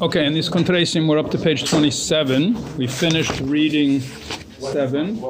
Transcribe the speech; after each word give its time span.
Okay, 0.00 0.24
in 0.24 0.32
this 0.32 0.48
contrasting, 0.48 1.06
we're 1.06 1.18
up 1.18 1.30
to 1.30 1.38
page 1.38 1.68
27. 1.68 2.78
We 2.78 2.86
finished 2.86 3.38
reading 3.40 4.00
7, 4.00 5.22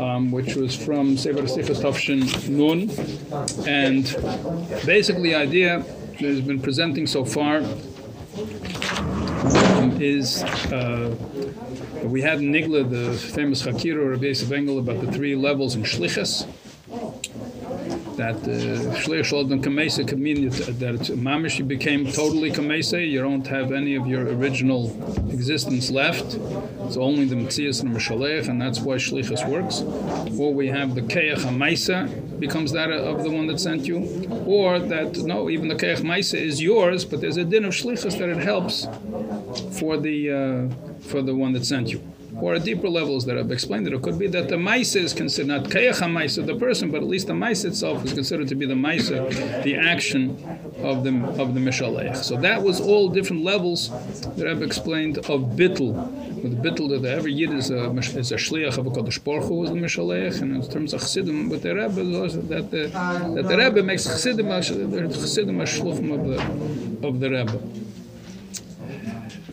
um, 0.00 0.32
which 0.32 0.56
was 0.56 0.74
from 0.74 1.16
Sefer 1.16 1.42
Sichas 1.42 1.80
Tafshin 1.80 2.48
Nun. 2.48 2.90
And 3.68 4.04
basically, 4.84 5.30
the 5.30 5.36
idea 5.36 5.78
that 5.78 6.20
has 6.20 6.40
been 6.40 6.60
presenting 6.60 7.06
so 7.06 7.24
far 7.24 7.58
um, 9.76 9.96
is 10.00 10.42
uh, 10.42 11.14
we 12.02 12.22
had 12.22 12.40
Nigla, 12.40 12.90
the 12.90 13.16
famous 13.16 13.62
Hakira 13.62 13.98
or 13.98 14.10
Rabbi 14.10 14.34
Engel, 14.56 14.80
about 14.80 15.00
the 15.04 15.12
three 15.12 15.36
levels 15.36 15.76
in 15.76 15.84
Shlichus 15.84 16.48
that 18.16 18.36
Shliach 18.36 19.24
Shalom 19.24 19.62
Kamesa 19.62 20.16
mean 20.16 20.48
that, 20.48 21.00
Mamish 21.16 21.58
you 21.58 21.64
became 21.64 22.10
totally 22.10 22.50
Kamesa, 22.50 23.08
you 23.08 23.20
don't 23.20 23.46
have 23.46 23.72
any 23.72 23.94
of 23.94 24.06
your 24.06 24.26
original 24.28 24.88
existence 25.30 25.90
left. 25.90 26.34
It's 26.86 26.96
only 26.96 27.26
the 27.26 27.36
Metzias 27.36 27.82
and 27.82 27.94
the 27.94 27.98
Meshalech, 27.98 28.48
and 28.48 28.60
that's 28.60 28.80
why 28.80 28.96
Shlichus 28.96 29.46
works. 29.48 29.82
Or 30.38 30.52
we 30.52 30.68
have 30.68 30.94
the 30.94 31.02
Keach 31.02 31.38
HaMaisa 31.38 32.40
becomes 32.40 32.72
that 32.72 32.90
of 32.90 33.22
the 33.22 33.30
one 33.30 33.46
that 33.48 33.60
sent 33.60 33.86
you. 33.86 33.98
Or 34.46 34.78
that, 34.78 35.16
no, 35.18 35.50
even 35.50 35.68
the 35.68 35.74
Keach 35.74 36.00
Maisa 36.00 36.38
is 36.38 36.62
yours, 36.62 37.04
but 37.04 37.20
there's 37.20 37.36
a 37.36 37.44
din 37.44 37.64
of 37.64 37.74
Shlichus 37.74 38.18
that 38.18 38.28
it 38.28 38.38
helps 38.38 38.86
for 39.78 39.96
the, 39.96 40.30
uh, 40.30 41.00
for 41.00 41.22
the 41.22 41.34
one 41.34 41.52
that 41.52 41.64
sent 41.64 41.88
you 41.90 42.00
or 42.40 42.58
deeper 42.58 42.88
levels 42.88 43.24
that 43.26 43.38
I've 43.38 43.50
explained 43.50 43.86
it. 43.86 43.92
It 43.92 44.02
could 44.02 44.18
be 44.18 44.26
that 44.28 44.48
the 44.48 44.56
Maisa 44.56 44.96
is 44.96 45.12
considered 45.12 45.48
not 45.48 45.64
Kayach 45.64 46.00
Maisa, 46.10 46.44
the 46.44 46.56
person, 46.56 46.90
but 46.90 46.98
at 46.98 47.08
least 47.08 47.26
the 47.26 47.32
Maisa 47.32 47.66
itself 47.66 48.04
is 48.04 48.12
considered 48.12 48.48
to 48.48 48.54
be 48.54 48.66
the 48.66 48.74
Maisa, 48.74 49.62
the 49.62 49.76
action 49.76 50.36
of 50.82 51.04
the 51.04 51.10
of 51.40 51.54
the 51.54 51.60
Mishalech. 51.60 52.16
So 52.16 52.36
that 52.36 52.62
was 52.62 52.80
all 52.80 53.08
different 53.08 53.44
levels 53.44 53.90
that 54.36 54.46
I've 54.46 54.62
explained 54.62 55.18
of 55.18 55.56
Bittel. 55.58 55.94
With 56.42 56.62
Bittel, 56.62 57.00
that 57.00 57.10
every 57.10 57.32
Yid 57.32 57.52
is 57.52 57.70
a, 57.70 57.90
is 57.90 58.30
a 58.32 58.36
Shliach 58.36 58.78
of 58.78 58.86
a 58.86 58.90
Kodesh 58.90 59.22
Baruch 59.22 59.44
Hu, 59.44 59.66
the 59.66 59.72
Mishalech, 59.72 60.42
and 60.42 60.54
in 60.54 60.70
terms 60.70 60.92
of 60.92 61.00
Chassidim, 61.00 61.48
but 61.48 61.62
the 61.62 61.74
Rebbe, 61.74 62.04
that 62.48 62.70
the, 62.70 62.88
that 63.34 63.48
the 63.48 63.56
Rebbe 63.56 63.82
makes 63.82 64.04
Chassidim, 64.04 64.46
Chassidim 64.46 65.60
a 65.60 65.64
Shluchim 65.64 66.12
of 66.12 67.00
the, 67.00 67.06
of 67.08 67.20
the 67.20 67.30
Rebbe. 67.30 67.85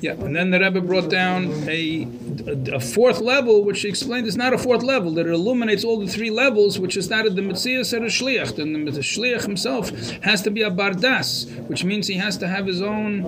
Yeah, 0.03 0.15
and 0.15 0.35
then 0.35 0.51
the 0.51 0.59
Rebbe 0.59 0.81
brought 0.81 1.09
down 1.09 1.45
a, 1.65 2.05
a, 2.45 2.75
a, 2.75 2.79
fourth 2.81 3.21
level, 3.21 3.63
which 3.63 3.83
he 3.83 3.87
explained 3.87 4.27
is 4.27 4.35
not 4.35 4.51
a 4.51 4.57
fourth 4.57 4.83
level, 4.83 5.11
that 5.13 5.25
it 5.25 5.31
illuminates 5.31 5.85
all 5.85 5.97
the 5.97 6.07
three 6.07 6.29
levels, 6.29 6.77
which 6.77 6.97
is 6.97 7.07
that 7.07 7.25
of 7.25 7.37
the 7.37 7.41
Metzias 7.41 7.93
and 7.93 8.05
a 8.05 8.09
Shliach. 8.09 8.59
And 8.61 8.85
the 8.85 8.99
Shliach 8.99 9.43
himself 9.43 9.91
has 10.23 10.41
to 10.41 10.51
be 10.51 10.61
a 10.61 10.69
Bardas, 10.69 11.49
which 11.69 11.85
means 11.85 12.07
he 12.07 12.15
has 12.15 12.35
to 12.39 12.49
have 12.49 12.65
his 12.65 12.81
own 12.81 13.23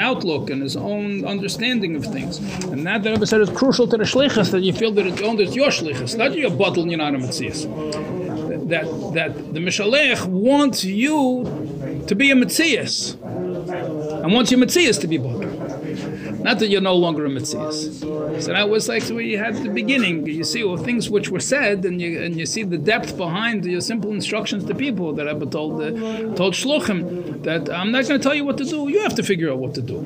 outlook 0.00 0.50
and 0.50 0.60
his 0.60 0.74
own 0.74 1.24
understanding 1.24 1.94
of 1.94 2.04
things. 2.04 2.38
And 2.64 2.84
that 2.84 3.04
the 3.04 3.12
Rebbe 3.12 3.26
said 3.26 3.40
is 3.40 3.50
crucial 3.50 3.86
to 3.86 3.96
the 3.96 4.02
Shlichas, 4.02 4.50
that 4.50 4.62
you 4.62 4.72
feel 4.72 4.90
that 4.90 5.06
it's, 5.06 5.20
it's 5.22 5.54
your 5.54 5.68
Shlichas, 5.68 6.18
not 6.18 6.36
your 6.36 6.50
bottle 6.50 6.82
and 6.82 6.90
you're 6.90 6.98
not 6.98 7.14
a 7.14 7.18
Metzias. 7.18 7.62
That, 8.70 8.86
that 9.14 9.54
the 9.54 9.60
Mishalech 9.60 10.26
wants 10.26 10.82
you 10.82 12.04
to 12.08 12.16
be 12.16 12.32
a 12.32 12.34
Metzias 12.34 13.14
and 14.24 14.32
wants 14.32 14.50
your 14.50 14.60
Metzias 14.60 15.00
to 15.00 15.06
be 15.06 15.16
bottle. 15.16 15.49
Not 16.42 16.58
that 16.60 16.68
you're 16.68 16.80
no 16.80 16.94
longer 16.94 17.26
a 17.26 17.28
Metzias. 17.28 18.00
So 18.42 18.52
that 18.52 18.68
was 18.68 18.88
like 18.88 19.04
we 19.08 19.32
had 19.32 19.56
the 19.56 19.68
beginning. 19.68 20.26
You 20.26 20.44
see 20.44 20.62
all 20.64 20.76
things 20.76 21.10
which 21.10 21.28
were 21.30 21.40
said, 21.40 21.84
and 21.84 22.00
you 22.00 22.20
and 22.22 22.38
you 22.38 22.46
see 22.46 22.62
the 22.62 22.78
depth 22.78 23.16
behind 23.16 23.64
your 23.64 23.80
simple 23.80 24.10
instructions 24.12 24.64
to 24.64 24.74
people 24.74 25.12
that 25.14 25.26
Abba 25.28 25.46
told 25.46 25.82
uh, 25.82 25.90
told 26.34 26.54
Shluchim 26.54 27.42
that 27.42 27.70
I'm 27.70 27.90
not 27.92 28.08
going 28.08 28.20
to 28.20 28.22
tell 28.22 28.34
you 28.34 28.44
what 28.44 28.58
to 28.58 28.64
do. 28.64 28.88
You 28.88 29.00
have 29.00 29.14
to 29.16 29.22
figure 29.22 29.50
out 29.50 29.58
what 29.58 29.74
to 29.74 29.82
do. 29.82 29.96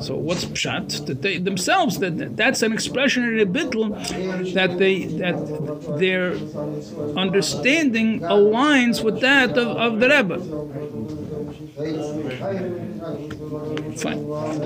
So 0.00 0.16
what's 0.16 0.44
pshat? 0.44 1.06
That 1.06 1.22
they 1.22 1.38
themselves 1.38 1.98
that 1.98 2.36
that's 2.36 2.62
an 2.62 2.72
expression 2.72 3.24
in 3.24 3.40
a 3.40 3.46
bitl 3.46 3.86
that 4.54 4.78
they 4.78 5.04
that 5.22 5.36
their 5.98 6.32
understanding 7.16 8.20
aligns 8.20 9.02
with 9.02 9.20
that 9.20 9.50
of, 9.56 9.68
of 9.76 10.00
the 10.00 10.08
Rebbe. 10.08 11.25
Fine. 11.76 11.92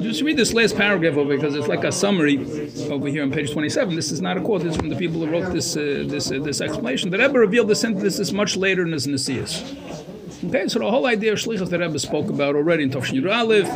Just 0.01 0.23
read 0.23 0.37
this 0.37 0.53
last 0.53 0.77
paragraph 0.77 1.17
over 1.17 1.35
because 1.35 1.57
it's 1.57 1.67
like 1.67 1.83
a 1.83 1.91
summary 1.91 2.39
over 2.89 3.09
here 3.09 3.25
on 3.25 3.33
page 3.33 3.51
27. 3.51 3.97
This 3.97 4.13
is 4.13 4.21
not 4.23 4.37
a 4.37 4.41
quote. 4.41 4.63
This 4.63 4.75
is 4.75 4.77
from 4.77 4.91
the 4.91 4.97
people 4.97 5.19
who 5.19 5.29
wrote 5.29 5.53
this 5.53 5.77
uh, 5.77 6.05
this 6.07 6.31
uh, 6.31 6.39
this 6.39 6.61
explanation. 6.61 7.11
The 7.11 7.19
Rebbe 7.19 7.37
revealed 7.37 7.67
the 7.67 7.75
sentence 7.75 8.21
is 8.21 8.33
much 8.33 8.57
later 8.57 8.83
in 8.83 8.93
his 8.93 9.09
Nasias. 9.09 10.00
Okay, 10.43 10.69
so 10.69 10.79
the 10.79 10.91
whole 10.91 11.07
idea 11.07 11.33
of 11.35 11.39
shlichus 11.39 11.69
the 11.69 11.79
Rebbe 11.79 11.99
spoke 11.99 12.31
about 12.31 12.55
already 12.57 12.85
in 12.85 12.91
Tafshin 12.91 13.31
Aleph, 13.31 13.69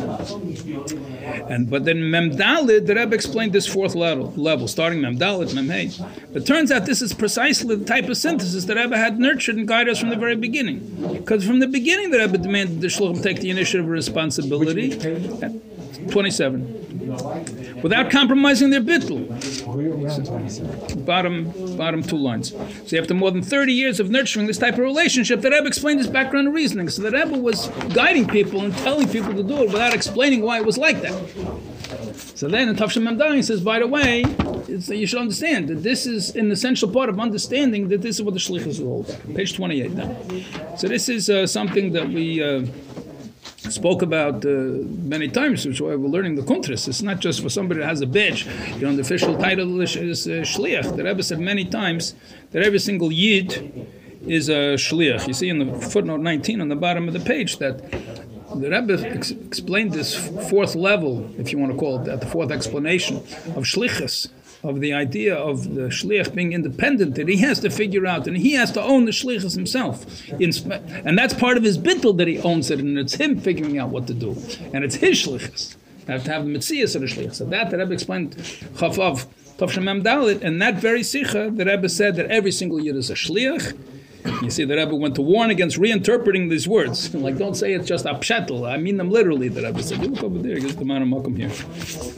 and 1.49 1.69
but 1.69 1.85
then 1.85 1.97
Memdalid, 1.97 2.87
the 2.87 2.95
Rebbe 2.95 3.13
explained 3.13 3.53
this 3.53 3.67
fourth 3.67 3.93
level, 3.93 4.33
level 4.35 4.67
starting 4.67 4.99
Memdalid, 4.99 5.53
Memhei. 5.53 6.35
It 6.35 6.47
turns 6.47 6.71
out 6.71 6.87
this 6.87 7.03
is 7.03 7.13
precisely 7.13 7.75
the 7.75 7.85
type 7.85 8.09
of 8.09 8.17
synthesis 8.17 8.65
that 8.65 8.77
Rebbe 8.77 8.97
had 8.97 9.19
nurtured 9.19 9.57
and 9.57 9.67
guided 9.67 9.91
us 9.91 9.99
from 9.99 10.09
the 10.09 10.15
very 10.15 10.35
beginning, 10.35 10.79
because 11.19 11.45
from 11.45 11.59
the 11.59 11.67
beginning 11.67 12.09
the 12.09 12.17
Rebbe 12.17 12.39
demanded 12.39 12.81
the 12.81 12.87
shluchim 12.87 13.21
take 13.21 13.41
the 13.41 13.51
initiative 13.51 13.85
and 13.85 13.91
responsibility. 13.91 14.97
Twenty-seven 16.09 16.84
without 17.81 18.11
compromising 18.11 18.69
their 18.69 18.81
bittul. 18.81 19.25
Bottom, 21.05 21.77
bottom 21.77 22.03
two 22.03 22.17
lines. 22.17 22.53
So 22.85 22.97
after 22.97 23.13
more 23.13 23.31
than 23.31 23.41
30 23.41 23.73
years 23.73 23.99
of 23.99 24.09
nurturing 24.09 24.47
this 24.47 24.57
type 24.57 24.73
of 24.73 24.79
relationship, 24.79 25.41
the 25.41 25.51
Rebbe 25.51 25.67
explained 25.67 25.99
his 25.99 26.07
background 26.07 26.47
and 26.47 26.55
reasoning. 26.55 26.89
So 26.89 27.01
the 27.01 27.11
Rebbe 27.11 27.37
was 27.37 27.67
guiding 27.93 28.27
people 28.27 28.61
and 28.61 28.75
telling 28.77 29.07
people 29.09 29.33
to 29.33 29.43
do 29.43 29.63
it 29.63 29.71
without 29.71 29.93
explaining 29.93 30.41
why 30.41 30.57
it 30.57 30.65
was 30.65 30.77
like 30.77 31.01
that. 31.01 31.13
So 32.35 32.47
then 32.49 32.67
in 32.67 32.75
Tafshem 32.75 33.07
Memdani 33.07 33.43
says, 33.43 33.61
by 33.61 33.79
the 33.79 33.87
way, 33.87 34.25
you 34.67 35.07
should 35.07 35.19
understand 35.19 35.69
that 35.69 35.83
this 35.83 36.05
is 36.05 36.35
an 36.35 36.51
essential 36.51 36.89
part 36.89 37.07
of 37.09 37.19
understanding 37.19 37.87
that 37.89 38.01
this 38.01 38.17
is 38.17 38.23
what 38.23 38.33
the 38.33 38.39
Shlichus 38.39 38.67
is 38.67 38.79
all 38.81 39.01
about. 39.01 39.35
Page 39.35 39.55
28 39.55 39.91
now. 39.91 40.15
So 40.77 40.87
this 40.87 41.07
is 41.07 41.29
uh, 41.29 41.47
something 41.47 41.93
that 41.93 42.09
we... 42.09 42.43
Uh, 42.43 42.65
spoke 43.69 44.01
about 44.01 44.45
uh, 44.45 44.49
many 44.49 45.27
times, 45.27 45.65
which 45.65 45.81
why 45.81 45.95
we're 45.95 46.07
learning 46.07 46.35
the 46.35 46.41
kuntris. 46.41 46.87
It's 46.87 47.01
not 47.01 47.19
just 47.19 47.41
for 47.41 47.49
somebody 47.49 47.81
that 47.81 47.87
has 47.87 48.01
a 48.01 48.07
badge. 48.07 48.45
You 48.75 48.81
know, 48.81 48.95
the 48.95 49.01
official 49.01 49.37
title 49.37 49.81
is, 49.81 49.95
is 49.95 50.27
uh, 50.27 50.31
shliach. 50.41 50.95
The 50.95 51.03
Rebbe 51.03 51.23
said 51.23 51.39
many 51.39 51.65
times 51.65 52.15
that 52.51 52.63
every 52.63 52.79
single 52.79 53.11
yid 53.11 53.87
is 54.27 54.49
a 54.49 54.75
shliach. 54.75 55.27
You 55.27 55.33
see 55.33 55.49
in 55.49 55.59
the 55.59 55.79
footnote 55.79 56.21
19 56.21 56.61
on 56.61 56.69
the 56.69 56.75
bottom 56.75 57.07
of 57.07 57.13
the 57.13 57.19
page 57.19 57.57
that 57.57 57.91
the 57.91 58.69
Rebbe 58.69 58.93
ex- 59.07 59.31
explained 59.31 59.91
this 59.91 60.15
fourth 60.49 60.75
level, 60.75 61.29
if 61.37 61.51
you 61.51 61.59
want 61.59 61.71
to 61.71 61.77
call 61.77 61.99
it 61.99 62.05
that, 62.05 62.21
the 62.21 62.27
fourth 62.27 62.51
explanation 62.51 63.17
of 63.17 63.63
shlichus 63.63 64.29
of 64.67 64.81
the 64.81 64.93
idea 64.93 65.35
of 65.35 65.75
the 65.75 65.89
shliach 65.89 66.33
being 66.33 66.53
independent 66.53 67.15
that 67.15 67.27
he 67.27 67.37
has 67.37 67.59
to 67.59 67.69
figure 67.69 68.05
out 68.05 68.27
and 68.27 68.37
he 68.37 68.53
has 68.53 68.71
to 68.71 68.81
own 68.81 69.05
the 69.05 69.11
shlichus 69.11 69.55
himself. 69.55 70.05
And 70.29 71.17
that's 71.17 71.33
part 71.33 71.57
of 71.57 71.63
his 71.63 71.77
bittul 71.77 72.17
that 72.17 72.27
he 72.27 72.39
owns 72.39 72.71
it 72.71 72.79
and 72.79 72.97
it's 72.97 73.15
him 73.15 73.39
figuring 73.39 73.77
out 73.77 73.89
what 73.89 74.07
to 74.07 74.13
do. 74.13 74.31
And 74.73 74.83
it's 74.83 74.95
his 74.95 75.17
shlichus. 75.23 75.75
I 76.07 76.13
have 76.13 76.23
to 76.25 76.31
have 76.31 76.45
the 76.45 76.51
mitzias 76.51 76.95
of 76.95 77.01
the 77.01 77.07
shlichus. 77.07 77.35
So 77.35 77.45
that 77.45 77.69
the 77.69 77.77
Rebbe 77.77 77.93
explained 77.93 78.35
Chafav 78.35 79.27
Tavshamem 79.57 80.03
Dalit, 80.03 80.43
and 80.43 80.61
that 80.61 80.75
very 80.75 81.01
sikha, 81.01 81.49
the 81.49 81.65
Rebbe 81.65 81.87
said 81.87 82.15
that 82.17 82.27
every 82.29 82.51
single 82.51 82.79
year 82.79 82.95
is 82.97 83.09
a 83.09 83.13
shliach, 83.13 83.77
you 84.41 84.49
see, 84.49 84.65
the 84.65 84.75
Rebbe 84.75 84.95
went 84.95 85.15
to 85.15 85.21
warn 85.21 85.49
against 85.49 85.77
reinterpreting 85.77 86.49
these 86.49 86.67
words. 86.67 87.13
like, 87.25 87.37
don't 87.37 87.55
say 87.55 87.73
it's 87.73 87.87
just 87.87 88.05
apshetel. 88.05 88.69
I 88.69 88.77
mean 88.77 88.97
them 88.97 89.09
literally, 89.09 89.47
the 89.47 89.61
Rebbe 89.61 89.81
said. 89.83 90.01
You 90.01 90.09
look 90.09 90.23
over 90.23 90.39
there, 90.39 90.57
here's 90.57 90.75
the 90.75 90.85
man 90.85 91.07
Malcolm 91.09 91.35
here, 91.35 91.49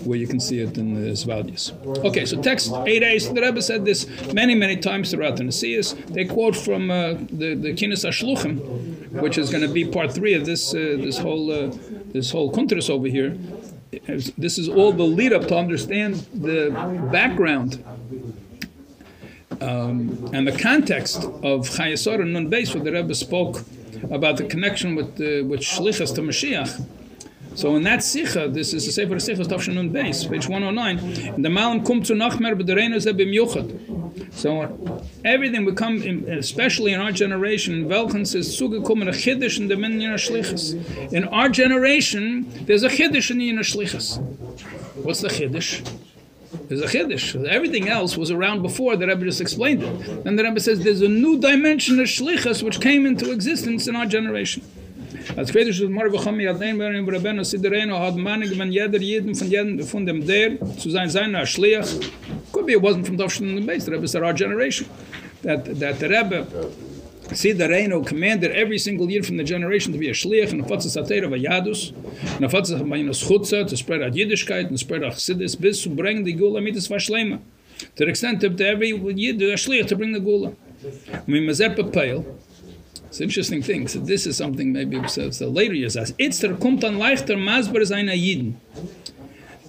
where 0.04 0.18
you 0.18 0.28
can 0.28 0.40
see 0.40 0.60
it 0.60 0.78
in 0.78 0.94
the 0.94 1.12
Svadius. 1.12 1.72
Okay, 2.06 2.26
so 2.26 2.42
text 2.42 2.72
8a, 2.72 3.34
the 3.34 3.42
Rebbe 3.42 3.62
said 3.62 3.86
this 3.86 4.08
many, 4.34 4.56
many 4.56 4.78
times 4.78 5.12
throughout 5.12 5.38
the 5.38 5.44
Nasias. 5.44 5.96
They 6.08 6.26
quote 6.26 6.56
from 6.56 6.90
uh, 6.90 7.14
the, 7.14 7.56
the 7.56 7.74
Kinas 7.74 8.06
Ashluchim, 8.06 9.22
which 9.22 9.38
is 9.38 9.50
going 9.50 9.64
to 9.64 9.74
be 9.74 9.86
part 9.86 10.12
three 10.14 10.34
of 10.34 10.46
this, 10.46 10.74
uh, 10.74 10.78
this 10.78 11.18
whole, 11.18 11.52
uh, 11.52 11.72
this 12.14 12.32
whole 12.32 12.52
kuntras 12.52 12.90
over 12.90 13.08
here. 13.08 13.38
This 14.38 14.58
is 14.58 14.68
all 14.68 14.92
the 14.92 15.04
lead 15.04 15.34
up 15.34 15.48
to 15.48 15.58
understand 15.58 16.16
the 16.34 16.70
background 17.12 17.84
um, 19.62 20.30
and 20.34 20.48
the 20.48 20.58
context 20.58 21.24
of 21.24 21.70
Chayesor 21.70 22.22
and 22.22 22.34
Nun 22.34 22.50
Beis, 22.50 22.74
where 22.74 22.84
the 22.84 22.92
Rebbe 22.92 23.16
spoke 23.16 23.64
about 24.12 24.38
the 24.38 24.46
connection 24.46 24.96
with 24.96 25.16
the, 25.16 25.42
with 25.42 25.62
Shlichas 25.62 26.14
to 26.16 26.22
Mashiach. 26.22 26.86
So 27.56 27.76
in 27.76 27.84
that 27.84 28.04
Sikha, 28.04 28.50
this 28.50 28.74
is 28.74 28.86
the 28.86 28.92
Sefer 28.92 29.16
Sichas 29.16 29.48
Tavshin 29.48 29.74
Nun 29.74 29.90
Beis, 29.92 30.30
page 30.30 30.48
109, 30.48 31.42
the 31.42 31.50
Malam 31.50 31.84
kum 31.84 32.04
zu 32.04 32.14
Nachmer 32.14 32.54
b'derenu 32.54 33.02
ze 33.02 33.12
b'myuchad. 33.14 34.34
So 34.34 35.04
everything 35.26 35.66
we 35.66 35.74
come, 35.74 36.02
in, 36.04 36.30
especially 36.30 36.94
in 36.94 37.02
our 37.02 37.12
generation, 37.12 37.86
Velchen 37.86 38.28
says, 38.28 38.48
zugekommen 38.56 39.08
a 39.08 39.12
chiddush 39.12 39.60
in 39.60 39.68
the 39.68 39.76
minyan 39.76 40.14
shlichus. 40.14 41.12
In 41.12 41.24
our 41.26 41.50
generation, 41.50 42.48
there's 42.66 42.84
a 42.84 42.90
chiddush 42.90 43.32
in 43.32 43.40
the 43.40 43.64
shlichus. 43.64 44.22
What's 44.98 45.22
the 45.22 45.30
chiddush? 45.30 45.82
There's 46.68 46.82
a 46.82 46.86
chiddush. 46.86 47.46
Everything 47.46 47.90
else 47.90 48.18
was 48.18 48.32
around 48.32 48.62
before. 48.62 48.96
The 48.96 49.08
Rebbe 49.08 49.26
just 49.26 49.42
explained 49.42 49.84
it. 49.84 50.26
And 50.26 50.40
the 50.40 50.44
Rebbe 50.44 50.60
says 50.60 50.80
there's 50.82 51.02
a 51.02 51.10
new 51.10 51.40
dimension 51.40 52.00
of 52.00 52.08
shlichus 52.08 52.64
which 52.64 52.80
came 52.80 53.06
into 53.06 53.32
existence 53.32 53.88
in 53.88 53.96
our 53.96 54.06
generation. 54.06 54.64
Als 55.36 55.54
ist 55.54 55.82
Morgen, 55.90 56.38
wir 56.38 56.46
ja 56.46 56.54
den, 56.54 56.80
wir 56.80 57.14
Rebbeinu 57.14 57.44
Sidereno 57.44 58.00
hat 58.00 58.16
Mannig, 58.16 58.58
wenn 58.58 58.72
jeder 58.72 58.98
jeden 59.00 59.36
von 59.36 59.84
von 59.84 60.06
dem 60.06 60.26
der 60.26 60.58
zu 60.78 60.90
sein 60.90 61.10
seiner. 61.10 61.44
Could 62.52 62.66
be 62.66 62.74
it 62.74 62.82
wasn't 62.82 63.06
from 63.06 63.18
Dovshin 63.18 63.50
in 63.50 63.56
the 63.58 63.62
base, 63.62 63.86
the 63.86 63.92
Rebbe 63.92 64.08
said 64.08 64.24
our 64.24 64.34
generation. 64.34 64.88
That, 65.44 65.66
that 65.80 66.00
the 66.00 66.08
Rebbe 66.08 66.48
Sidereno 67.30 68.06
commanded 68.06 68.52
every 68.52 68.78
single 68.78 69.10
year 69.12 69.22
from 69.22 69.38
the 69.38 69.44
generation 69.44 69.92
to 69.92 70.00
be 70.00 70.10
a 70.10 70.14
shliach 70.14 70.52
and 70.52 70.62
a 70.62 70.64
fatzah 70.64 70.98
sater 70.98 71.26
of 71.26 71.34
a 71.34 71.38
yadus, 71.38 71.92
and 72.36 72.46
a 72.46 72.48
fatzah 72.48 72.82
mayinus 72.82 73.26
chutza 73.28 73.68
to 73.68 73.76
spread 73.76 74.02
out 74.02 74.14
Yiddishkeit 74.14 74.68
and 74.68 74.80
spread 74.80 75.04
out 75.04 75.14
chassidus 75.14 75.60
bis 75.60 75.84
to 75.84 75.90
bring 75.90 76.24
the 76.24 76.34
gula 76.34 76.62
mitzvah 76.62 76.96
shlema. 76.96 77.40
To 77.80 78.06
the 78.06 78.08
extent 78.08 78.44
every 78.44 78.90
yid 78.90 79.42
a 79.42 79.56
shliach 79.56 79.88
to 79.88 79.96
bring 79.96 80.14
the 80.14 80.20
gula. 80.20 80.54
I 81.14 81.22
mean, 81.28 81.46
mazer 81.46 81.70
pepel. 81.70 82.26
It's 83.08 83.20
an 83.20 83.24
interesting 83.24 83.62
thing. 83.62 83.88
So 83.88 84.00
this 84.00 84.26
is 84.26 84.38
something 84.38 84.74
maybe 84.74 85.08
says 85.08 85.40
the 85.40 85.48
later 85.48 85.74
years 85.74 85.96
it's 86.18 86.40
der 86.40 86.54
kommt 86.56 86.84
an 86.84 86.98
leichter 86.98 87.38
masber 87.38 87.86
seiner 87.86 88.14
yidden 88.14 88.56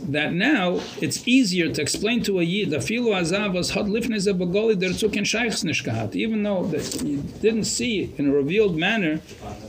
that 0.08 0.32
now 0.32 0.80
it's 1.00 1.26
easier 1.26 1.72
to 1.72 1.80
explain 1.80 2.22
to 2.22 2.40
a 2.40 2.42
yid 2.42 2.70
filo 2.82 3.12
azavas 3.12 3.70
had 3.74 3.86
lifnez 3.86 4.26
a 4.26 4.34
bagoli 4.34 4.78
der 4.78 4.90
zuk 4.90 5.16
en 5.16 5.24
shaykhs 5.24 5.64
nish 5.64 5.82
gehat 5.84 6.14
even 6.14 6.42
though 6.42 6.64
that 6.64 7.02
you 7.02 7.18
didn't 7.40 7.64
see 7.64 8.12
in 8.18 8.28
a 8.28 8.32
revealed 8.32 8.76
manner 8.76 9.20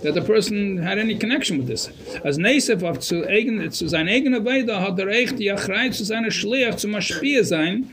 that 0.03 0.13
the 0.13 0.21
person 0.21 0.77
had 0.77 0.97
any 0.97 1.17
connection 1.17 1.57
with 1.57 1.67
this 1.67 1.89
as 2.23 2.37
neisef 2.37 2.83
auf 2.83 2.99
zu 2.99 3.23
eigen 3.27 3.71
zu 3.71 3.87
sein 3.87 4.07
eigener 4.07 4.43
weide 4.45 4.79
hat 4.79 4.99
er 4.99 5.09
echt 5.09 5.39
ja 5.39 5.55
greit 5.55 5.93
zu 5.93 6.03
seiner 6.03 6.31
schlecht 6.31 6.79
zu 6.79 6.87
maspier 6.87 7.43
sein 7.43 7.89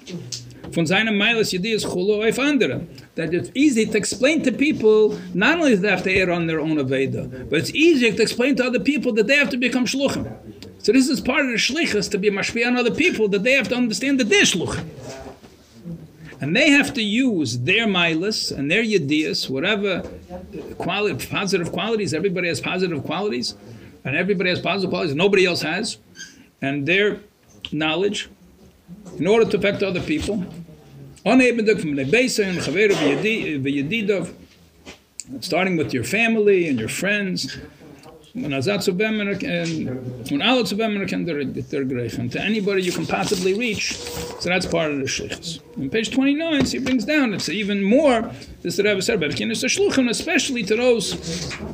von 0.77 0.87
seinem 0.87 1.17
Meiles 1.17 1.53
Yediyas 1.53 1.83
Chulo 1.83 2.23
auf 2.23 2.39
andere. 2.39 2.87
That 3.15 3.33
it's 3.33 3.51
easy 3.55 3.87
to 3.87 3.97
explain 3.97 4.43
to 4.43 4.53
people, 4.53 5.19
not 5.33 5.59
only 5.59 5.75
that 5.75 5.83
they 5.83 5.91
have 5.91 6.03
to 6.05 6.11
err 6.11 6.31
on 6.31 6.47
their 6.47 6.61
own 6.61 6.77
Aveda, 6.77 7.49
but 7.49 7.61
it's 7.61 7.75
easier 7.75 8.13
to 8.13 8.23
explain 8.23 8.57
to 8.57 8.65
other 8.65 8.81
people 8.81 9.13
that 9.15 9.27
they 9.27 9.37
have 9.37 9.51
to 9.51 9.57
become 9.57 9.87
Shluchim. 9.87 10.25
So 10.87 10.93
this 10.93 11.09
is 11.09 11.21
part 11.21 11.41
of 11.41 11.49
the 11.49 11.57
Shlichus 11.57 12.09
to 12.13 12.17
be 12.17 12.31
mashpia 12.31 12.65
on 12.69 12.77
other 12.77 12.95
people, 12.95 13.27
that 13.31 13.43
they 13.43 13.55
have 13.55 13.67
to 13.71 13.75
understand 13.75 14.21
they're 14.21 14.43
Shluchim. 14.43 14.87
And 16.41 16.55
they 16.55 16.71
have 16.71 16.95
to 16.95 17.03
use 17.03 17.59
their 17.59 17.89
milas 17.89 18.57
and 18.57 18.71
their 18.71 18.85
yediyas, 18.85 19.51
whatever 19.51 20.09
quality, 20.79 21.27
positive 21.27 21.73
qualities, 21.73 22.15
everybody 22.15 22.47
has 22.47 22.61
positive 22.61 23.03
qualities, 23.03 23.57
and 24.05 24.15
everybody 24.15 24.49
has 24.51 24.61
positive 24.61 24.91
qualities, 24.91 25.17
nobody 25.17 25.45
else 25.45 25.63
has, 25.63 25.99
and 26.63 26.87
their 26.87 27.19
knowledge, 27.73 28.29
in 29.19 29.27
order 29.27 29.45
to 29.45 29.57
affect 29.57 29.83
other 29.83 30.01
people. 30.01 30.45
Starting 35.41 35.77
with 35.77 35.93
your 35.93 36.05
family 36.05 36.69
and 36.69 36.79
your 36.79 36.89
friends, 36.89 37.59
when 38.37 38.53
azat 38.53 38.83
zu 38.83 38.93
bemer 38.93 39.35
when 40.31 40.43
alle 40.43 40.65
zu 40.65 40.77
bemer 40.77 41.09
can 41.09 41.25
der 41.25 41.43
der 41.45 41.85
greifen 41.85 42.31
to 42.31 42.39
anybody 42.39 42.83
you 42.83 42.93
can 42.93 43.07
possibly 43.07 43.55
reach 43.55 43.97
so 44.41 44.51
that's 44.51 44.67
part 44.67 44.91
of 44.91 44.99
the 44.99 45.07
shlichus 45.07 45.61
on 45.79 45.89
page 45.89 46.11
29 46.11 46.67
he 46.67 46.79
brings 46.79 47.07
down 47.07 47.33
it's 47.33 47.49
even 47.49 47.83
more 47.83 48.31
this 48.63 48.77
the 48.77 48.83
Rebbe 48.83 49.01
said 49.01 49.21
but 49.21 49.35
can 49.35 49.51
is 49.51 49.63
the 49.63 49.69
shluchim 49.69 50.11
especially 50.11 50.63
to 50.63 50.77
those 50.77 51.17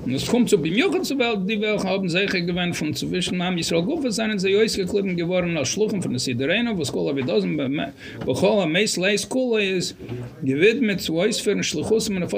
und 0.05 0.15
es 0.15 0.25
kommt 0.29 0.51
so 0.51 0.57
bim 0.57 0.75
jochen 0.75 1.03
zu 1.03 1.19
welt 1.19 1.49
die 1.49 1.61
wel 1.61 1.83
haben 1.83 2.09
sich 2.09 2.31
gewen 2.31 2.75
von 2.75 2.95
zu 2.95 3.11
wischen 3.11 3.43
haben 3.43 3.61
soll 3.63 3.83
gut 3.83 4.13
sein 4.13 4.39
sie 4.39 4.55
euch 4.55 4.75
geklitten 4.77 5.17
geworden 5.17 5.57
als 5.57 5.69
shluchim 5.71 6.01
von 6.01 6.13
der 6.13 6.21
siderena 6.21 6.79
was 6.79 6.93
kola 6.93 7.17
wir 7.17 7.25
dozen 7.25 7.57
be 7.57 7.93
kola 8.25 8.67
meis 8.67 8.97
leis 8.97 9.29
kola 9.29 9.59
is 9.59 9.97
gewidmet 10.45 11.01
zu 11.01 11.17
euch 11.17 11.43
für 11.43 11.51
eine 11.53 11.65
shluchus 11.65 12.07
sie 12.07 12.13
mir 12.13 12.29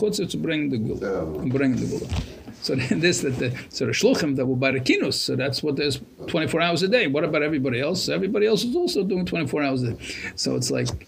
gut 0.00 0.14
zu 0.14 0.38
bringen 0.38 0.70
the 0.70 0.78
gul 0.78 1.00
bringen 1.50 1.78
the 1.78 1.86
gul 1.86 2.06
So 2.64 2.74
this 3.04 3.20
that 3.20 3.38
the 3.38 3.54
so 3.68 3.84
the 3.84 3.92
shluchim 3.92 4.36
that 4.36 4.46
were 4.46 4.56
by 4.56 4.70
the 4.70 4.80
kinos. 4.80 5.14
So 5.14 5.36
that's 5.36 5.62
what 5.62 5.76
there's 5.76 6.00
24 6.28 6.62
hours 6.62 6.82
a 6.82 6.88
day. 6.88 7.06
What 7.06 7.22
about 7.22 7.42
everybody 7.42 7.78
else? 7.78 8.08
Everybody 8.08 8.46
else 8.46 8.64
is 8.64 8.74
also 8.74 9.04
doing 9.04 9.26
24 9.26 9.62
hours 9.62 9.82
a 9.82 9.92
day. 9.92 10.04
So 10.34 10.56
it's 10.56 10.70
like 10.70 11.06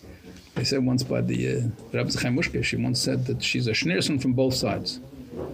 they 0.54 0.64
said 0.64 0.84
once 0.84 1.02
by 1.02 1.22
the 1.22 1.48
uh, 1.48 1.60
Rabbi 1.94 2.10
Chaya 2.10 2.34
Mushka. 2.36 2.62
She 2.62 2.76
once 2.76 3.00
said 3.00 3.24
that 3.26 3.42
she's 3.42 3.66
a 3.68 3.72
schneerson 3.72 4.20
from 4.20 4.34
both 4.34 4.52
sides. 4.52 5.00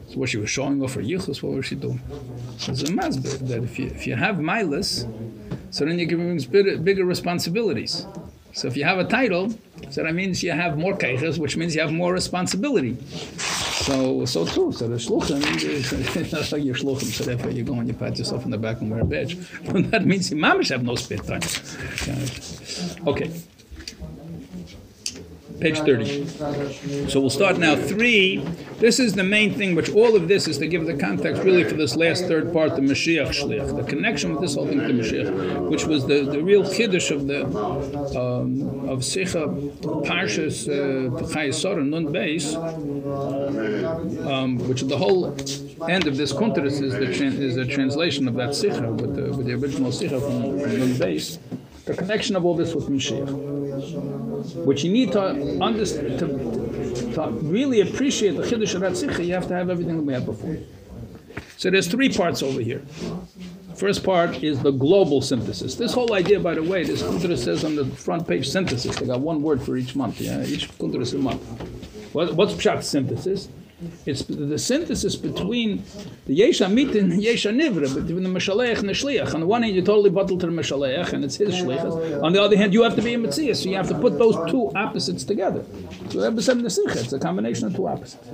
So 0.09 0.19
what 0.19 0.29
she 0.29 0.39
was 0.39 0.51
showing 0.51 0.83
off 0.83 0.95
her 0.95 1.03
yichus, 1.03 1.41
what 1.41 1.53
was 1.53 1.67
she 1.67 1.77
doing? 1.77 2.01
So 2.59 2.73
it's 2.73 2.83
a 2.83 2.87
masbir 2.87 3.39
that 3.49 3.63
if 3.63 3.79
you 3.79 3.87
if 3.87 4.05
you 4.05 4.17
have 4.17 4.37
milas, 4.37 5.07
so 5.71 5.85
then 5.85 6.01
you're 6.01 6.09
giving 6.09 6.37
bigger, 6.51 6.79
bigger 6.79 7.05
responsibilities. 7.05 8.07
So 8.55 8.67
if 8.67 8.77
you 8.77 8.85
have 8.85 8.99
a 8.99 9.05
title, 9.05 9.55
so 9.93 10.03
that 10.03 10.15
means 10.15 10.43
you 10.43 10.53
have 10.53 10.79
more 10.79 10.97
keiches, 10.97 11.37
which 11.37 11.55
means 11.59 11.75
you 11.75 11.83
have 11.83 11.93
more 11.93 12.15
responsibility. 12.15 12.97
So, 13.87 14.25
so 14.25 14.47
true. 14.47 14.73
So 14.73 14.89
the 14.89 14.97
shluchim, 14.97 16.31
that's 16.31 16.51
like 16.51 16.65
your 16.65 16.75
shluchim. 16.75 17.13
So 17.13 17.25
therefore 17.25 17.51
you 17.51 17.63
go 17.63 17.75
and 17.75 17.87
you 17.87 17.93
pat 17.93 18.17
yourself 18.17 18.47
in 18.47 18.51
the 18.51 18.57
back 18.57 18.81
and 18.81 18.91
wear 18.91 19.01
a 19.01 19.05
badge. 19.05 19.37
That 19.93 20.07
means 20.07 20.31
you 20.31 20.39
mamish 20.39 20.71
have 20.71 20.83
no 20.83 20.95
spare 20.97 21.19
time. 21.19 21.43
Okay. 23.07 23.31
Page 25.63 25.79
30. 25.79 27.09
So 27.09 27.21
we'll 27.21 27.31
start 27.31 27.57
now. 27.57 27.77
Three, 27.77 28.39
this 28.81 28.99
is 28.99 29.13
the 29.13 29.23
main 29.23 29.55
thing, 29.55 29.77
which 29.77 29.91
all 29.91 30.17
of 30.17 30.27
this 30.27 30.49
is 30.49 30.59
to 30.59 30.67
give 30.67 30.87
the 30.87 30.97
context 30.97 31.45
really 31.45 31.63
for 31.63 31.75
this 31.75 31.95
last 31.95 32.25
third 32.25 32.53
part, 32.53 32.75
the 32.75 32.83
Mashiach 32.83 33.29
Shliach, 33.29 33.77
the 33.77 33.85
connection 33.85 34.33
with 34.33 34.41
this 34.41 34.57
whole 34.57 34.67
thing 34.67 34.81
to 34.81 34.93
Mashiach, 34.93 35.71
which 35.71 35.85
was 35.85 36.05
the, 36.09 36.25
the 36.25 36.43
real 36.43 36.65
chiddush 36.65 37.13
of 37.13 37.29
the 37.29 37.45
um, 38.19 38.89
of 38.89 39.03
Sicha 39.03 39.45
Parshas 40.05 40.67
Chayesor 41.33 41.77
uh, 41.79 41.85
Nun 41.85 42.09
Beis, 42.09 42.57
um, 44.27 44.59
which 44.69 44.83
the 44.83 44.99
whole 44.99 45.29
end 45.89 46.09
of 46.09 46.17
this 46.17 46.33
kunteris 46.33 46.83
is 46.83 46.93
the 46.93 47.09
is 47.23 47.57
a 47.57 47.65
translation 47.65 48.27
of 48.27 48.35
that 48.35 48.51
Sicha 48.51 49.01
with 49.01 49.15
the, 49.15 49.37
with 49.37 49.47
the 49.47 49.53
original 49.53 49.93
Sicha 49.93 50.21
from, 50.21 50.59
from 50.59 50.79
Nun 50.81 50.95
Beis. 50.95 51.39
The 51.85 51.95
connection 51.95 52.35
of 52.35 52.45
all 52.45 52.57
this 52.57 52.75
with 52.75 52.89
Mashiach 52.89 53.52
which 54.65 54.85
you 54.85 54.93
need 54.93 55.13
to 55.13 55.23
understand 55.63 56.19
to, 56.19 57.15
to 57.15 57.31
really 57.43 57.81
appreciate 57.81 58.37
the 58.37 58.43
chiddush 58.43 58.75
of 58.75 58.81
that 58.81 59.25
you 59.25 59.35
have 59.35 59.49
to 59.49 59.55
have 59.55 59.71
everything 59.71 59.97
that 59.97 60.03
we 60.03 60.13
had 60.13 60.27
before. 60.27 60.57
So 61.57 61.71
there's 61.71 61.89
three 61.89 62.09
parts 62.09 62.43
over 62.43 62.61
here. 62.61 62.83
First 63.77 64.05
part 64.05 64.43
is 64.43 64.61
the 64.63 64.71
global 64.71 65.23
synthesis. 65.23 65.75
This 65.77 65.93
whole 65.93 66.13
idea, 66.15 66.39
by 66.39 66.55
the 66.55 66.63
way, 66.63 66.85
this 66.85 67.03
Kundra 67.03 67.39
says 67.39 67.65
on 67.65 67.75
the 67.75 67.87
front 67.87 68.29
page 68.29 68.49
synthesis. 68.49 68.97
They 68.97 69.07
got 69.07 69.21
one 69.21 69.43
word 69.43 69.63
for 69.63 69.77
each 69.77 69.97
month. 69.97 70.21
Yeah, 70.21 70.45
each 70.45 70.71
Kundra 70.79 71.01
is 71.01 71.15
a 71.15 71.19
month. 71.19 71.43
What, 72.13 72.35
what's 72.35 72.53
pshat 72.55 72.83
synthesis? 72.83 73.49
It's 74.07 74.23
the 74.23 74.59
synthesis 74.59 75.17
between 75.17 75.85
the 76.27 76.39
Yesha 76.39 76.73
Mit 76.73 76.95
and 76.95 77.13
Yesha 77.13 77.55
Nivra, 77.55 77.95
between 77.95 78.23
the 78.23 78.29
Meshalech 78.29 78.79
and 78.79 78.89
the 78.89 78.93
Shliach. 78.93 79.35
On 79.35 79.41
the 79.41 79.47
one 79.47 79.63
hand, 79.63 79.75
you're 79.75 79.85
totally 79.85 80.11
bottled 80.11 80.41
to 80.41 80.47
the 80.47 80.53
Meshalech, 80.53 81.13
and 81.13 81.25
it's 81.25 81.37
his 81.37 81.55
Shliach. 81.55 82.23
On 82.23 82.33
the 82.33 82.43
other 82.43 82.57
hand, 82.57 82.73
you 82.73 82.83
have 82.83 82.97
to 82.97 83.03
be 83.03 83.15
a 83.15 83.19
Metzias, 83.19 83.63
so 83.63 83.69
you 83.69 83.77
have 83.77 83.89
to 83.89 83.99
put 83.99 84.19
those 84.19 84.37
two 84.51 84.71
opposites 84.75 85.25
together. 85.25 85.65
So 86.11 86.23
Rebbe 86.23 86.43
said 86.43 86.59
in 86.59 86.63
the 86.63 86.71
Sikha, 86.71 87.01
it's 87.01 87.13
a 87.13 87.19
combination 87.19 87.67
of 87.67 87.77
two 87.77 87.87
opposites. 87.89 88.29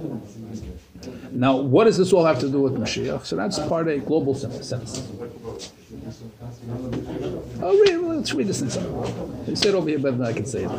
Now, 1.33 1.57
what 1.57 1.85
does 1.85 1.97
this 1.99 2.13
all 2.13 2.25
have 2.25 2.41
to 2.41 2.49
do 2.49 2.61
with 2.61 2.75
Mashiach? 2.75 3.25
So 3.25 3.37
that's 3.37 3.59
part 3.61 3.89
of 3.89 3.95
a 3.95 3.99
global 3.99 4.35
synthesis. 4.35 5.07
Oh, 7.61 7.79
read, 7.79 7.99
let's 7.99 8.33
read 8.33 8.47
this 8.47 8.61
in 8.61 8.67
inside. 8.67 9.47
He 9.47 9.57
said 9.57 9.75
over 9.75 9.89
here 9.89 9.99
better 9.99 10.17
than 10.17 10.27
I 10.27 10.33
can 10.33 10.47
say 10.47 10.65
it. 10.65 10.71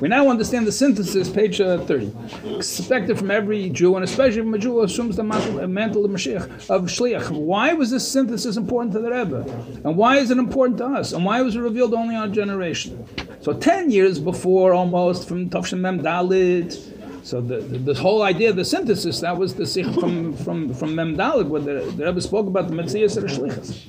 We 0.00 0.08
now 0.08 0.28
understand 0.28 0.66
the 0.66 0.72
synthesis, 0.72 1.30
page 1.30 1.60
uh, 1.60 1.78
30. 1.84 2.12
Expected 2.56 3.18
from 3.18 3.30
every 3.30 3.70
Jew, 3.70 3.94
and 3.94 4.04
especially 4.04 4.40
from 4.40 4.54
a 4.54 4.58
Jew 4.58 4.72
who 4.72 4.82
assumes 4.82 5.16
the 5.16 5.24
mantle, 5.24 5.66
mantle 5.68 6.04
of 6.04 6.10
Mashiach, 6.10 6.68
of 6.68 6.82
Shliach. 6.84 7.30
Why 7.30 7.72
was 7.72 7.90
this 7.90 8.06
synthesis 8.06 8.56
important 8.56 8.92
to 8.94 9.00
the 9.00 9.10
Rebbe? 9.10 9.42
And 9.84 9.96
why 9.96 10.16
is 10.18 10.30
it 10.30 10.38
important 10.38 10.78
to 10.78 10.86
us? 10.86 11.12
And 11.12 11.24
why 11.24 11.40
was 11.42 11.56
it 11.56 11.60
revealed 11.60 11.94
only 11.94 12.16
our 12.16 12.28
generation? 12.28 13.06
So 13.40 13.52
10 13.52 13.90
years 13.90 14.18
before, 14.18 14.72
almost, 14.72 15.28
from 15.28 15.48
Tavshin 15.50 15.78
Mem 15.78 16.00
Dalit, 16.00 16.92
so 17.24 17.40
the, 17.40 17.56
the, 17.56 17.78
this 17.78 17.98
whole 17.98 18.22
idea 18.22 18.50
of 18.50 18.56
the 18.56 18.64
synthesis, 18.64 19.20
that 19.20 19.36
was 19.36 19.54
the 19.54 19.66
sikh 19.66 19.86
from, 19.94 20.36
from, 20.36 20.74
from 20.74 20.94
Mem 20.94 21.16
Dalit, 21.16 21.48
where 21.48 21.62
the, 21.62 21.90
the 21.96 22.04
Rebbe 22.04 22.20
spoke 22.20 22.46
about 22.46 22.68
the 22.68 22.74
Metzias 22.74 23.16
of 23.16 23.24
Shlichas. 23.24 23.80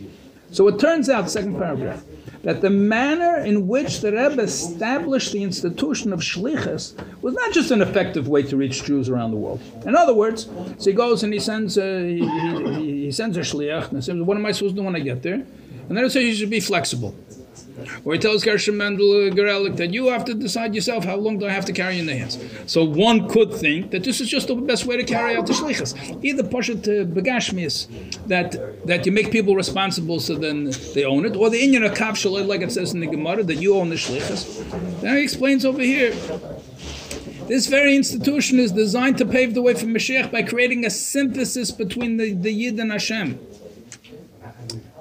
So 0.55 0.69
it 0.69 0.79
turns 0.79 1.09
out, 1.09 1.29
second 1.29 1.57
paragraph, 1.57 2.01
that 2.43 2.61
the 2.61 2.69
manner 2.69 3.39
in 3.39 3.67
which 3.67 3.99
the 3.99 4.13
Rebbe 4.13 4.41
established 4.41 5.33
the 5.33 5.43
institution 5.43 6.13
of 6.13 6.21
shlichus 6.21 6.93
was 7.21 7.33
not 7.33 7.51
just 7.51 7.71
an 7.71 7.81
effective 7.81 8.29
way 8.29 8.41
to 8.43 8.55
reach 8.55 8.85
Jews 8.85 9.09
around 9.09 9.31
the 9.31 9.37
world. 9.37 9.59
In 9.85 9.97
other 9.97 10.13
words, 10.13 10.47
so 10.77 10.89
he 10.89 10.93
goes 10.93 11.23
and 11.23 11.33
he 11.33 11.39
sends 11.41 11.77
a, 11.77 12.07
he, 12.07 12.25
he, 12.75 13.03
he 13.03 13.11
sends 13.11 13.35
a 13.35 13.41
shliach 13.41 13.91
and 13.91 14.01
says, 14.01 14.15
"What 14.21 14.37
am 14.37 14.45
I 14.45 14.53
supposed 14.53 14.75
to 14.75 14.81
do 14.81 14.85
when 14.85 14.95
I 14.95 14.99
get 15.01 15.23
there?" 15.23 15.43
And 15.89 15.97
then 15.97 16.05
it 16.05 16.11
says 16.11 16.23
you 16.23 16.33
should 16.33 16.49
be 16.49 16.61
flexible. 16.61 17.13
Or 18.03 18.13
he 18.13 18.19
tells 18.19 18.43
Gershon 18.43 18.77
Mendel 18.77 19.31
Garelik 19.31 19.77
that 19.77 19.93
you 19.93 20.07
have 20.07 20.25
to 20.25 20.33
decide 20.33 20.75
yourself 20.75 21.05
how 21.05 21.15
long 21.15 21.37
do 21.39 21.45
I 21.45 21.51
have 21.51 21.65
to 21.65 21.73
carry 21.73 21.99
in 21.99 22.05
the 22.05 22.15
hands. 22.15 22.37
So 22.65 22.83
one 22.83 23.27
could 23.29 23.53
think 23.53 23.91
that 23.91 24.03
this 24.03 24.21
is 24.21 24.29
just 24.29 24.47
the 24.47 24.55
best 24.55 24.85
way 24.85 24.97
to 24.97 25.03
carry 25.03 25.35
out 25.35 25.47
the 25.47 25.53
shlichus. 25.53 26.23
Either 26.23 26.43
push 26.43 26.69
it 26.69 26.83
to 26.83 27.05
begashmias, 27.05 27.87
that 28.27 28.85
that 28.85 29.05
you 29.05 29.11
make 29.11 29.31
people 29.31 29.55
responsible 29.55 30.19
so 30.19 30.35
then 30.35 30.71
they 30.93 31.05
own 31.05 31.25
it, 31.25 31.35
or 31.35 31.49
the 31.49 31.61
Indian 31.61 31.83
kapshal 31.93 32.45
like 32.45 32.61
it 32.61 32.71
says 32.71 32.93
in 32.93 32.99
the 32.99 33.07
Gemara 33.07 33.43
that 33.43 33.55
you 33.55 33.75
own 33.75 33.89
the 33.89 33.95
shlichus. 33.95 34.41
Then 35.01 35.17
he 35.17 35.23
explains 35.23 35.65
over 35.65 35.81
here 35.81 36.13
This 37.47 37.67
very 37.67 37.95
institution 37.95 38.59
is 38.59 38.71
designed 38.71 39.19
to 39.19 39.25
pave 39.25 39.53
the 39.53 39.61
way 39.61 39.75
for 39.75 39.85
Mashiach 39.85 40.31
by 40.31 40.41
creating 40.41 40.83
a 40.83 40.89
synthesis 40.89 41.69
between 41.69 42.17
the, 42.17 42.33
the 42.33 42.51
Yid 42.51 42.79
and 42.79 42.91
Hashem. 42.91 43.39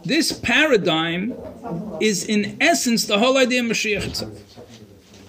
This 0.05 0.33
paradigm 0.33 1.35
is, 2.01 2.25
in 2.25 2.57
essence, 2.61 3.07
the 3.07 3.19
whole 3.19 3.39
idea 3.39 3.61
of 3.61 3.67
Mashiach 3.67 4.07
itself. 4.07 4.39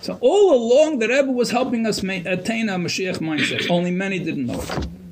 So 0.02 0.18
all 0.22 0.54
along, 0.54 1.00
the 1.00 1.08
Rebbe 1.08 1.32
was 1.32 1.50
helping 1.50 1.88
us 1.88 2.04
attain 2.04 2.70
a 2.70 2.74
Mashiach 2.74 3.20
mindset. 3.20 3.70
Only 3.72 3.92
many 3.92 4.20
didn't 4.20 4.46
know 4.48 4.62
it. 4.62 4.70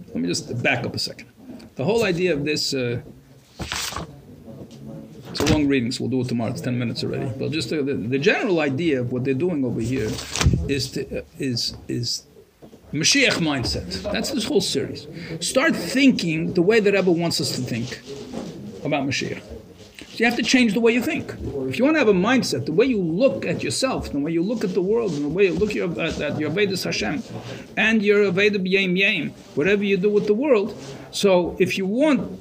Let 0.08 0.15
me 0.17 0.27
just 0.27 0.62
back 0.62 0.86
up 0.86 0.93
a 0.93 1.00
second. 1.00 1.29
The 1.75 1.84
whole 1.84 2.03
idea 2.03 2.34
of 2.34 2.46
this. 2.46 2.74
Uh, 2.74 3.01
it's 5.29 5.39
a 5.39 5.46
long 5.46 5.67
reading, 5.67 5.91
so 5.91 6.03
we'll 6.03 6.12
do 6.12 6.22
it 6.22 6.27
tomorrow. 6.27 6.51
It's 6.51 6.62
ten 6.62 6.77
minutes 6.77 7.03
already. 7.03 7.32
But 7.39 7.51
just 7.51 7.74
uh, 7.74 7.77
the, 7.82 7.96
the, 7.96 8.20
general 8.20 8.60
idea 8.60 9.01
of 9.01 9.12
what 9.12 9.24
they're 9.24 9.34
doing 9.34 9.65
over 9.65 9.82
here 9.82 10.12
is 10.70 10.91
to, 10.91 11.22
uh, 11.22 11.24
is 11.39 11.75
is 11.88 12.27
Mashiach 12.91 13.39
mindset. 13.39 14.03
That's 14.12 14.29
this 14.29 14.46
whole 14.46 14.62
series. 14.62 15.08
Start 15.39 15.75
thinking 15.75 16.53
the 16.53 16.62
way 16.62 16.79
that 16.79 16.93
Rebbe 16.93 17.12
wants 17.12 17.41
us 17.41 17.55
to 17.55 17.62
think 17.63 18.00
about 18.86 19.08
Mashiach. 19.08 19.41
So 20.13 20.20
you 20.20 20.25
have 20.25 20.36
to 20.36 20.43
change 20.43 20.75
the 20.75 20.79
way 20.79 20.91
you 20.91 21.01
think. 21.01 21.32
If 21.70 21.79
you 21.79 21.86
want 21.86 21.96
to 21.96 22.00
have 22.00 22.08
a 22.08 22.13
mindset, 22.13 22.67
the 22.67 22.72
way 22.72 22.86
you 22.86 23.01
look 23.01 23.48
at 23.48 23.63
yourself, 23.63 24.12
the 24.12 24.20
way 24.20 24.32
you 24.32 24.43
look 24.43 24.63
at 24.63 24.75
the 24.75 24.82
world, 24.82 25.13
and 25.13 25.25
the 25.25 25.29
way 25.29 25.46
you 25.46 25.53
look 25.53 25.75
at, 25.75 25.98
at 26.22 26.39
your 26.39 26.51
Vedas 26.51 26.84
Hashem, 26.84 27.24
and 27.75 28.03
your 28.03 28.29
Veda 28.29 28.60
Yem 28.60 28.96
Yem, 28.96 29.32
whatever 29.55 29.84
you 29.84 29.98
do 29.98 30.12
with 30.12 30.27
the 30.27 30.36
world. 30.36 30.77
So 31.10 31.55
if 31.58 31.79
you 31.79 31.88
want 31.88 32.39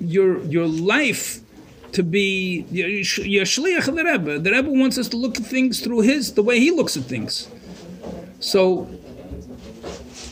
your 0.00 0.42
your 0.44 0.66
life 0.66 1.40
to 1.92 2.02
be 2.02 2.64
your, 2.70 2.88
shliach 3.44 3.86
of 3.86 3.96
the 3.96 4.04
Rebbe, 4.04 4.38
the 4.38 4.52
Rebbe 4.52 4.70
wants 4.70 4.96
us 4.96 5.08
to 5.08 5.18
look 5.18 5.36
at 5.36 5.44
things 5.44 5.80
through 5.80 6.00
his 6.00 6.32
the 6.32 6.42
way 6.42 6.58
he 6.58 6.70
looks 6.70 6.96
at 6.96 7.02
things. 7.02 7.48
So 8.38 8.88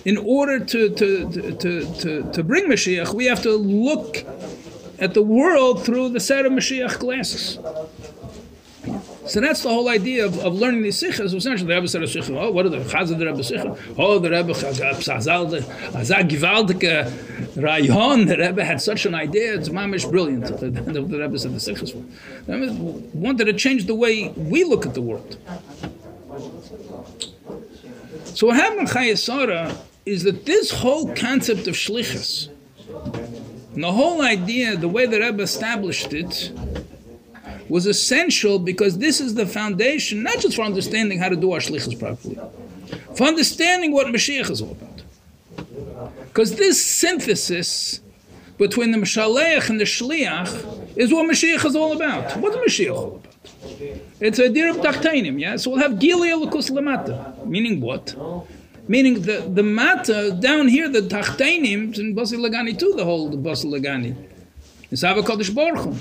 in 0.07 0.17
order 0.17 0.59
to, 0.59 0.89
to, 0.89 1.31
to, 1.59 1.95
to, 2.01 2.33
to 2.33 2.43
bring 2.43 2.65
Mashiach, 2.65 3.13
we 3.13 3.27
have 3.27 3.43
to 3.43 3.53
look 3.53 4.25
at 5.01 5.15
the 5.15 5.23
world 5.23 5.85
through 5.85 6.11
the 6.11 6.21
set 6.21 6.47
of 6.47 6.53
Mashiach 6.53 6.99
glasses. 6.99 7.59
So 9.27 9.43
that's 9.43 9.63
the 9.63 9.69
whole 9.69 9.91
idea 9.91 10.25
of, 10.25 10.39
of 10.39 10.55
learning 10.55 10.83
these 10.83 10.97
sikhs. 10.97 11.21
Essentially, 11.21 11.69
the 11.69 11.75
Rebbe 11.75 11.87
said 11.87 12.03
a 12.03 12.09
sikh. 12.09 12.31
Oh, 12.31 12.51
what 12.51 12.65
are 12.65 12.71
the 12.71 12.79
chaz 12.79 13.11
of 13.11 13.19
the 13.19 13.27
Rebbe 13.27 13.45
sikh? 13.45 13.61
Oh, 13.99 14.19
the 14.19 14.31
Rebbe 14.31 14.53
chazal 14.53 15.47
uh, 15.47 15.51
the 15.51 15.59
uh, 15.59 16.01
azag 16.01 16.31
givaldike 16.31 17.57
rayon. 17.57 18.25
The 18.27 18.39
Rebbe 18.39 18.65
had 18.65 18.81
such 18.81 19.05
an 19.05 19.15
idea. 19.15 19.55
It's 19.55 19.69
mamish 19.69 20.11
brilliant. 20.11 20.47
The, 20.59 20.71
the, 20.71 21.03
the 21.03 21.19
Rebbe 21.19 21.39
said 21.39 21.55
the 21.55 21.61
sikhs 21.61 21.93
wanted 23.13 23.45
to 23.45 23.53
change 23.53 23.85
the 23.85 23.95
way 23.95 24.31
we 24.31 24.65
look 24.65 24.87
at 24.87 24.95
the 24.95 25.03
world. 25.03 25.37
So 28.25 28.47
what 28.47 28.57
happened 28.57 28.81
in 28.81 28.87
Chayesara 28.87 29.77
is 30.07 30.23
that 30.23 30.47
this 30.47 30.71
whole 30.71 31.15
concept 31.15 31.67
of 31.67 31.75
shlichus, 31.75 32.49
and 33.79 33.85
the 33.85 33.93
whole 33.93 34.23
idea, 34.23 34.77
the 34.77 34.89
way 34.89 35.07
the 35.07 35.21
Rebbe 35.21 35.41
established 35.41 36.13
it, 36.13 36.51
was 37.69 37.87
essential 37.87 38.59
because 38.59 38.99
this 38.99 39.21
is 39.21 39.37
the 39.37 39.47
foundation, 39.47 40.25
not 40.25 40.41
just 40.41 40.57
for 40.57 40.63
understanding 40.63 41.21
how 41.21 41.29
to 41.29 41.37
do 41.37 41.53
our 41.53 41.61
shlichus 41.61 41.97
properly, 41.97 42.41
for 43.15 43.29
understanding 43.29 43.93
what 43.93 44.09
Mashiach 44.09 44.51
is 44.51 44.61
all 44.63 44.73
about. 44.73 45.03
Because 46.25 46.57
this 46.57 46.85
synthesis 46.85 48.01
between 48.57 48.91
the 48.91 48.99
Mashaleach 48.99 49.71
and 49.71 49.79
the 49.79 49.85
Shliach 49.85 50.97
is 50.97 51.13
what 51.13 51.31
Mashiach 51.31 51.65
is 51.65 51.77
all 51.77 51.93
about. 51.93 52.37
What's 52.39 52.57
Mashiach 52.57 52.93
all 52.93 53.23
about? 53.23 53.37
It's 54.19 54.41
a 54.41 54.49
dir 54.49 54.71
of 54.71 55.39
yeah? 55.39 55.55
So 55.55 55.71
we'll 55.71 55.79
have 55.79 56.01
Gilia 56.01 56.35
Lukus 56.35 56.69
Lamata. 56.73 57.47
Meaning 57.47 57.81
what? 57.81 58.17
Meaning 58.89 59.23
the, 59.23 59.41
the 59.53 59.63
mata 59.63 60.37
down 60.41 60.69
here, 60.69 60.89
the 60.89 61.03
tachtainim, 61.03 61.99
in 61.99 62.17
Basi 62.17 62.39
Lagani 62.39 62.79
too, 62.79 62.95
the 62.97 63.05
whole 63.05 63.31
Basi 63.31 63.67
Lagani. 63.67 64.17
In 64.91 64.97
Sava 64.97 65.23
Kodesh 65.23 65.55
Baruch 65.55 65.95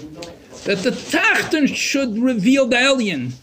That 0.64 0.80
the 0.80 0.92
tachten 0.92 1.74
should 1.74 2.18
reveal 2.18 2.66
the 2.66 2.78
alien. 2.78 3.34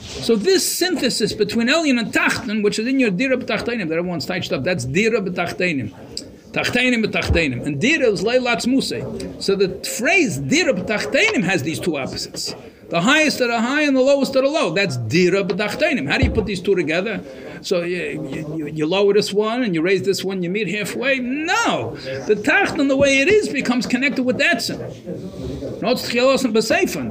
So 0.00 0.34
this 0.34 0.66
synthesis 0.66 1.32
between 1.32 1.68
alien 1.68 1.98
and 1.98 2.12
tachten, 2.12 2.64
which 2.64 2.80
is 2.80 2.88
in 2.88 2.98
your 2.98 3.10
dira 3.10 3.36
b'tachtainim, 3.36 3.88
that 3.88 3.98
everyone's 3.98 4.26
touched 4.26 4.52
up, 4.52 4.64
that's 4.64 4.84
dira 4.84 5.20
b'tachtainim. 5.20 5.90
Tachtainim 6.50 7.04
b'tachtainim. 7.04 7.64
And 7.64 7.80
dira 7.80 8.08
is 8.08 8.24
leilatz 8.24 8.66
musay. 8.66 9.40
So 9.40 9.54
the 9.54 9.68
phrase 9.84 10.38
dira 10.38 10.74
b'tachtainim 10.74 11.44
has 11.44 11.62
these 11.62 11.78
two 11.78 11.96
opposites. 11.96 12.54
The 12.88 13.00
highest 13.00 13.40
are 13.40 13.46
the 13.46 13.60
high 13.60 13.82
and 13.82 13.96
the 13.96 14.00
lowest 14.00 14.34
are 14.34 14.42
the 14.42 14.48
low. 14.48 14.72
That's 14.74 14.96
dira 14.96 15.44
b'tachtainim. 15.44 16.10
How 16.10 16.18
do 16.18 16.24
you 16.24 16.32
put 16.32 16.46
these 16.46 16.60
two 16.60 16.74
together? 16.74 17.22
So 17.62 17.82
you, 17.82 18.28
you, 18.56 18.66
you, 18.66 18.86
lower 18.86 19.12
this 19.14 19.32
one 19.32 19.62
and 19.62 19.74
you 19.74 19.82
raise 19.82 20.02
this 20.02 20.24
one, 20.24 20.42
you 20.42 20.50
meet 20.50 20.68
halfway. 20.68 21.18
No, 21.18 21.96
the 22.26 22.34
tachton, 22.34 22.88
the 22.88 22.96
way 22.96 23.18
it 23.20 23.28
is, 23.28 23.48
becomes 23.48 23.86
connected 23.86 24.22
with 24.24 24.38
that 24.38 24.62
sin. 24.62 24.78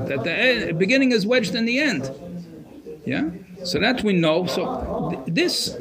That 0.07 0.23
the 0.23 0.31
eh, 0.31 0.71
beginning 0.73 1.11
is 1.11 1.25
wedged 1.25 1.55
in 1.55 1.65
the 1.65 1.79
end. 1.79 2.11
Yeah, 3.05 3.29
so 3.63 3.79
that 3.79 4.03
we 4.03 4.13
know. 4.13 4.45
So 4.47 5.23
this 5.27 5.77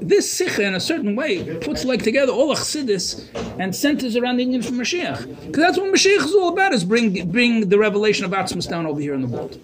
this 0.00 0.30
sikha 0.30 0.64
in 0.64 0.74
a 0.74 0.80
certain 0.80 1.16
way 1.16 1.56
puts 1.58 1.84
like 1.84 2.02
together 2.02 2.32
all 2.32 2.54
chassidus 2.54 3.26
and 3.58 3.74
centers 3.74 4.16
around 4.16 4.36
the 4.36 4.42
Indian 4.42 4.62
for 4.62 4.72
Mashiach. 4.72 5.26
Because 5.46 5.62
that's 5.62 5.78
what 5.78 5.92
Mashiach 5.92 6.24
is 6.24 6.34
all 6.34 6.52
about, 6.52 6.72
is 6.72 6.84
bring 6.84 7.30
bring 7.30 7.68
the 7.68 7.78
revelation 7.78 8.24
of 8.24 8.32
Atzmas 8.32 8.68
down 8.68 8.86
over 8.86 9.00
here 9.00 9.14
in 9.14 9.22
the 9.22 9.28
world. 9.28 9.58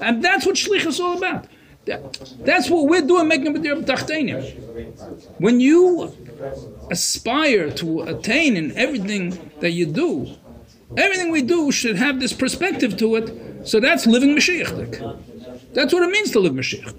And 0.00 0.22
that's 0.22 0.46
what 0.46 0.54
Shlich 0.54 0.86
is 0.86 1.00
all 1.00 1.16
about. 1.16 1.46
That's 2.40 2.70
what 2.70 2.86
we're 2.88 3.06
doing, 3.06 3.28
making 3.28 3.56
a 3.56 3.60
Tachtenim. 3.60 4.42
When 5.38 5.60
you 5.60 6.12
aspire 6.90 7.70
to 7.72 8.02
attain 8.02 8.56
in 8.56 8.76
everything 8.76 9.50
that 9.60 9.70
you 9.70 9.86
do, 9.86 10.36
everything 10.96 11.30
we 11.30 11.42
do 11.42 11.72
should 11.72 11.96
have 11.96 12.20
this 12.20 12.32
perspective 12.32 12.96
to 12.98 13.16
it. 13.16 13.66
So 13.66 13.80
that's 13.80 14.06
living 14.06 14.34
Mashiach. 14.34 15.18
That's 15.74 15.92
what 15.92 16.02
it 16.02 16.10
means 16.10 16.30
to 16.32 16.40
live 16.40 16.52
Mashiach. 16.52 16.94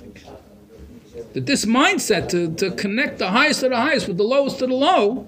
That 1.33 1.45
this 1.45 1.65
mindset 1.65 2.29
to, 2.29 2.53
to 2.55 2.71
connect 2.71 3.19
the 3.19 3.29
highest 3.29 3.59
to 3.61 3.69
the 3.69 3.77
highest 3.77 4.07
with 4.07 4.17
the 4.17 4.23
lowest 4.23 4.59
to 4.59 4.67
the 4.67 4.73
low, 4.73 5.27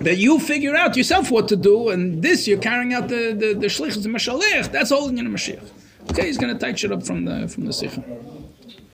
that 0.00 0.16
you 0.16 0.38
figure 0.38 0.76
out 0.76 0.96
yourself 0.96 1.30
what 1.30 1.48
to 1.48 1.56
do, 1.56 1.88
and 1.88 2.22
this 2.22 2.46
you're 2.46 2.58
carrying 2.58 2.94
out 2.94 3.08
the 3.08 3.32
the, 3.32 3.54
the 3.54 3.66
shlichus 3.66 4.04
and 4.04 4.14
mashalech. 4.14 4.70
That's 4.70 4.92
all 4.92 5.08
in 5.08 5.16
your 5.16 5.26
Mashiach. 5.26 5.68
Okay, 6.10 6.26
he's 6.26 6.38
to 6.56 6.58
touch 6.58 6.84
it 6.84 6.92
up 6.92 7.02
from 7.02 7.24
the 7.24 7.48
from 7.48 7.66
the 7.66 7.72
sikha. 7.72 8.02